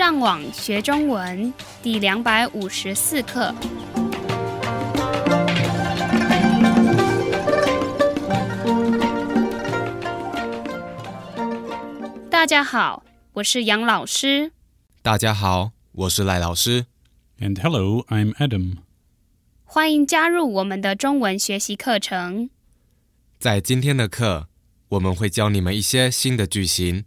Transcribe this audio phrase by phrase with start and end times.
[0.00, 3.54] 上网学中文第两百五十四课。
[12.30, 13.04] 大家好，
[13.34, 14.52] 我是杨老师。
[15.02, 16.86] 大家好，我是赖老师。
[17.38, 18.78] And hello, I'm Adam.
[19.64, 22.48] 欢迎加入我们的中文学习课程。
[23.38, 24.48] 在今天的课，
[24.88, 27.04] 我们会教你们一些新的句型。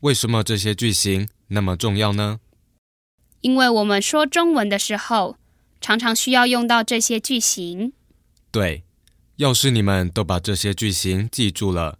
[0.00, 2.40] 为什么这些句型那么重要呢？
[3.42, 5.36] 因为我们说中文的时候，
[5.80, 7.92] 常常需要用到这些句型。
[8.50, 8.84] 对，
[9.36, 11.98] 要是你们都把这些句型记住了，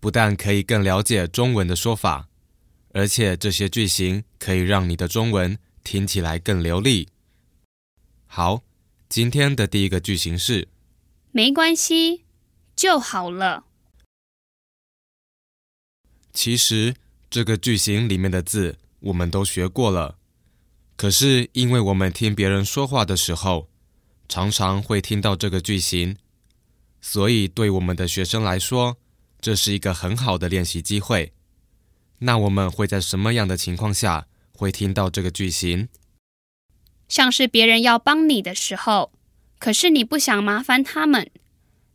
[0.00, 2.28] 不但可以更了解中文的说法，
[2.92, 7.08] 而且这些句型可以让你的中文听起来更流利。
[8.26, 8.62] 好，
[9.08, 10.68] 今天的第一个句型是
[11.30, 12.24] 没关系，
[12.74, 13.64] 就好了。
[16.32, 16.96] 其实
[17.34, 20.18] 这个句型里面的字我们都学过了，
[20.96, 23.68] 可是因为我们听别人说话的时候，
[24.28, 26.16] 常常会听到这个句型，
[27.00, 28.98] 所以对我们的学生来说，
[29.40, 31.32] 这是一个很好的练习机会。
[32.20, 35.88] 那我们会在什么样的情况下会听到这个句型？
[37.08, 39.10] 像是别人要帮你的时候，
[39.58, 41.28] 可是你不想麻烦他们，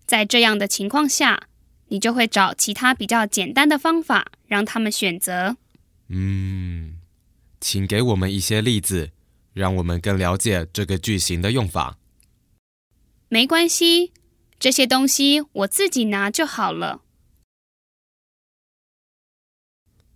[0.06, 1.48] 在这样的情况下，
[1.90, 5.58] 你就会找其他比较简单的方法让他们选择。
[6.08, 7.00] 嗯，
[7.60, 9.12] 请给我们一些例子，
[9.54, 11.98] 让我们更了解这个句型的用法。
[13.28, 14.12] 没关系，
[14.58, 17.02] 这些东西我自己拿就好了。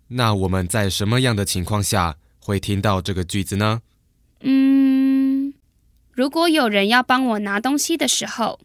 [0.08, 3.82] 那我们在什么样的情况下会听到这个句子呢？
[4.40, 5.54] 嗯，
[6.12, 8.60] 如果有人要帮我拿东西的时候，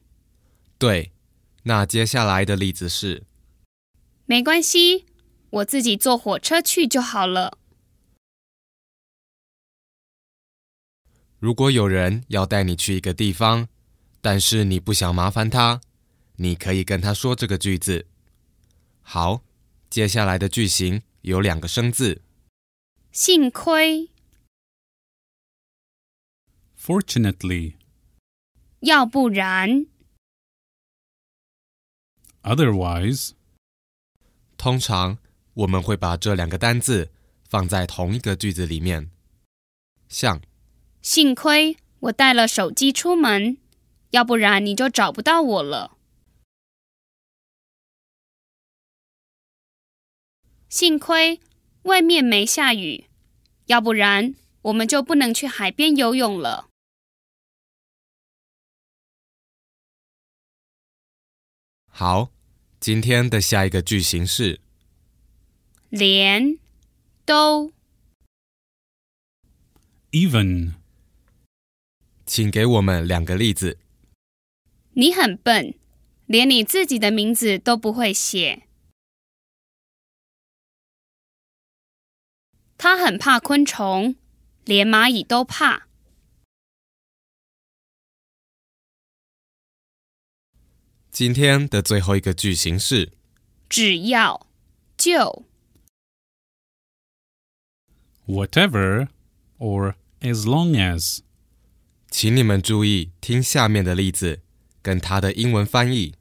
[0.78, 1.12] 对，
[1.64, 3.24] 那接下来的例子是。
[4.26, 5.06] 没关系，
[5.50, 7.58] 我自己坐火车去就好了。
[11.40, 13.68] 如果有人要带你去一个地方，
[14.22, 15.82] 但是你不想麻烦他，
[16.36, 18.06] 你可以跟他说这个句子。
[19.02, 19.42] 好，
[19.90, 22.22] 接下来的句型有两个生字，
[23.12, 24.10] 幸亏
[26.78, 27.76] ，Fortunately,
[28.82, 29.88] 要不然，
[32.44, 33.32] otherwise,
[34.58, 35.18] 通常
[35.54, 37.12] 我们会把这两个单字
[37.48, 39.10] 放在同一个句子里面，
[40.08, 40.42] 像
[41.02, 43.58] 幸亏我带了手机出门，
[44.12, 45.98] 要不然你就找不到我了。
[50.70, 51.40] 幸亏
[51.84, 53.06] 外面没下雨，
[53.66, 56.69] 要不然我们就不能去海边游泳了。
[62.00, 62.32] 好。
[62.80, 64.62] 今天的下一个句型是
[65.90, 66.58] 连
[67.26, 67.74] 都
[70.12, 70.76] even,
[72.26, 73.78] 请给我们两个例子。
[74.94, 75.78] 你很笨，
[76.26, 78.64] 连你自己的名字都不会写。
[82.78, 84.16] 他很怕昆虫，
[84.64, 85.89] 连蚂蚁都怕。
[91.20, 93.12] 今天的最后一个句型是
[93.68, 94.48] 只要
[94.96, 95.44] 就
[98.26, 99.10] whatever,
[99.58, 101.20] or as long as.
[102.10, 104.44] 请你们注意听下面的例子
[104.82, 106.16] 跟它的英文翻译。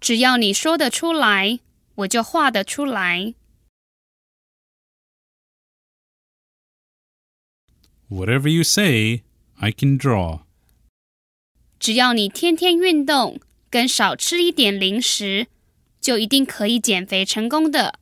[0.00, 1.60] 只要你说得出来，
[1.94, 3.34] 我就画得出来。
[8.08, 9.22] Whatever you say,
[9.54, 10.40] I can draw.
[11.79, 13.39] 只要你天天运动，
[13.69, 15.47] 跟少吃一点零食，
[15.99, 17.99] 就一定可以减肥成功的。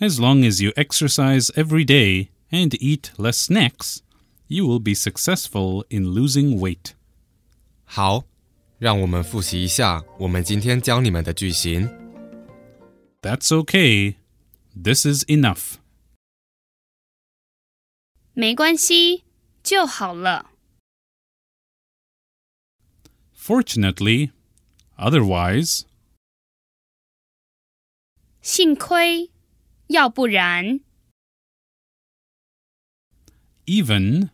[0.00, 3.98] As long as you exercise every day and eat less snacks,
[4.46, 6.92] you will be successful in losing weight.
[7.84, 8.24] 好，
[8.78, 11.88] 让我们复习一下我们今天教你们的句型。
[13.20, 14.14] That's okay.
[14.80, 15.78] This is enough.
[18.34, 19.24] 没关系，
[19.62, 20.50] 就好了。
[23.36, 24.30] Fortunately,
[24.96, 25.86] otherwise,
[28.42, 29.30] 幸亏，
[29.88, 30.80] 要不然，
[33.64, 34.30] even,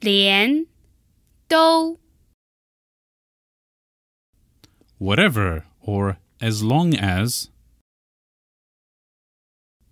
[0.00, 0.66] 连
[1.46, 2.00] 都
[4.98, 7.48] whatever, or as long as,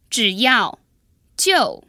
[0.08, 0.78] 只要
[1.45, 1.79] 就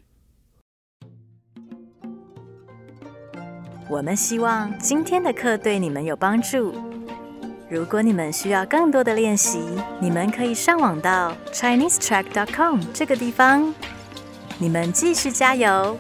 [3.88, 6.74] 我们希望今天的课对你们有帮助。
[7.70, 9.60] 如果你们需要更多的练习，
[9.98, 13.72] 你们可以上网到 ChineseTrack.com 这个地方。
[14.58, 15.96] 你们继续加油！